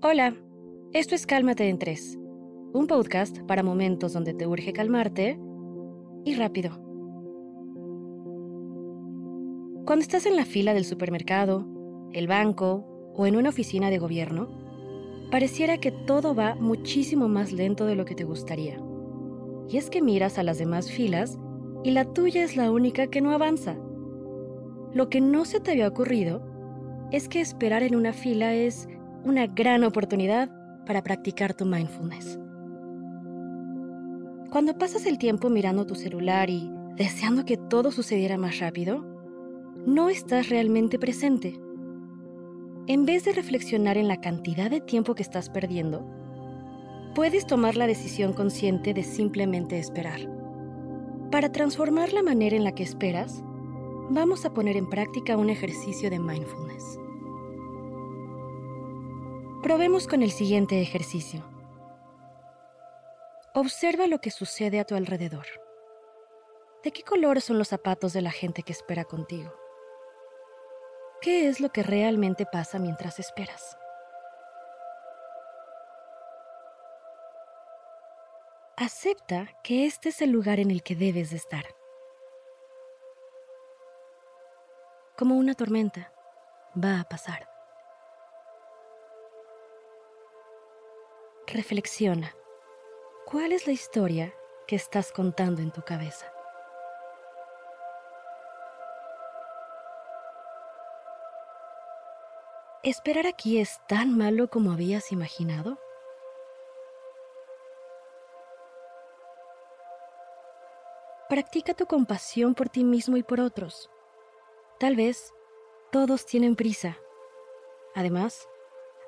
[0.00, 0.32] Hola,
[0.92, 2.16] esto es Cálmate en Tres,
[2.72, 5.40] un podcast para momentos donde te urge calmarte
[6.24, 6.70] y rápido.
[9.84, 11.66] Cuando estás en la fila del supermercado,
[12.12, 14.48] el banco o en una oficina de gobierno,
[15.32, 18.80] pareciera que todo va muchísimo más lento de lo que te gustaría.
[19.68, 21.40] Y es que miras a las demás filas
[21.82, 23.76] y la tuya es la única que no avanza.
[24.94, 26.40] Lo que no se te había ocurrido
[27.10, 28.88] es que esperar en una fila es
[29.24, 30.50] una gran oportunidad
[30.86, 32.38] para practicar tu mindfulness.
[34.50, 39.04] Cuando pasas el tiempo mirando tu celular y deseando que todo sucediera más rápido,
[39.86, 41.60] no estás realmente presente.
[42.86, 46.06] En vez de reflexionar en la cantidad de tiempo que estás perdiendo,
[47.14, 50.20] puedes tomar la decisión consciente de simplemente esperar.
[51.30, 53.42] Para transformar la manera en la que esperas,
[54.08, 56.98] vamos a poner en práctica un ejercicio de mindfulness.
[59.68, 61.44] Probemos con el siguiente ejercicio.
[63.52, 65.44] Observa lo que sucede a tu alrededor.
[66.82, 69.52] ¿De qué color son los zapatos de la gente que espera contigo?
[71.20, 73.76] ¿Qué es lo que realmente pasa mientras esperas?
[78.78, 81.66] Acepta que este es el lugar en el que debes de estar.
[85.18, 86.10] Como una tormenta,
[86.74, 87.47] va a pasar.
[91.50, 92.36] Reflexiona.
[93.24, 94.34] ¿Cuál es la historia
[94.66, 96.30] que estás contando en tu cabeza?
[102.82, 105.78] ¿Esperar aquí es tan malo como habías imaginado?
[111.30, 113.90] Practica tu compasión por ti mismo y por otros.
[114.78, 115.32] Tal vez
[115.92, 116.98] todos tienen prisa.
[117.94, 118.46] Además,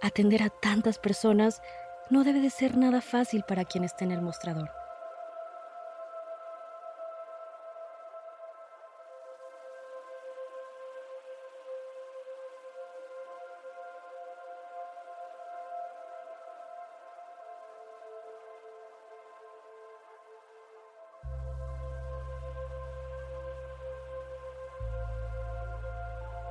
[0.00, 1.60] atender a tantas personas
[2.10, 4.70] no debe de ser nada fácil para quien esté en el mostrador.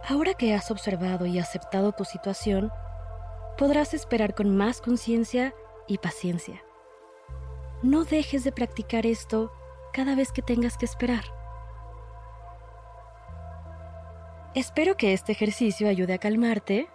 [0.09, 2.71] Ahora que has observado y aceptado tu situación,
[3.57, 5.53] podrás esperar con más conciencia
[5.87, 6.63] y paciencia.
[7.81, 9.51] No dejes de practicar esto
[9.93, 11.23] cada vez que tengas que esperar.
[14.53, 16.87] Espero que este ejercicio ayude a calmarte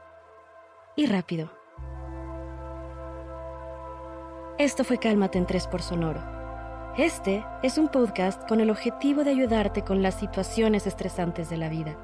[0.96, 1.50] y rápido.
[4.58, 6.22] Esto fue Cálmate en 3 por Sonoro.
[6.96, 11.68] Este es un podcast con el objetivo de ayudarte con las situaciones estresantes de la
[11.68, 11.96] vida.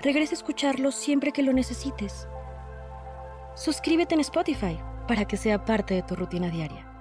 [0.00, 2.28] Regresa a escucharlo siempre que lo necesites
[3.54, 6.91] suscríbete en Spotify para que sea parte de tu rutina diaria.